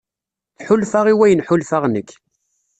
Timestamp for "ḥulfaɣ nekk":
1.47-2.09